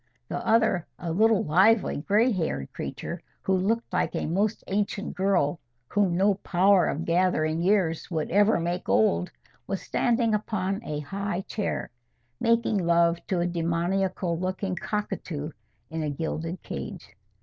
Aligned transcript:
The 0.29 0.37
other, 0.43 0.87
a 0.97 1.11
little 1.11 1.43
lively 1.43 1.97
gray 1.97 2.31
haired 2.31 2.73
creature, 2.73 3.21
who 3.43 3.55
looked 3.55 3.93
like 3.93 4.15
a 4.15 4.25
most 4.25 4.63
ancient 4.65 5.15
girl 5.15 5.59
whom 5.89 6.17
no 6.17 6.33
power 6.41 6.87
of 6.87 7.05
gathering 7.05 7.61
years 7.61 8.09
would 8.09 8.31
ever 8.31 8.59
make 8.59 8.89
old, 8.89 9.29
was 9.67 9.79
standing 9.83 10.33
upon 10.33 10.83
a 10.83 11.01
high 11.01 11.41
chair, 11.41 11.91
making 12.39 12.79
love 12.79 13.19
to 13.27 13.41
a 13.41 13.45
demoniacal 13.45 14.39
looking 14.39 14.75
cockatoo 14.75 15.51
in 15.91 16.01
a 16.01 16.09
gilded 16.09 16.63
cage. 16.63 17.13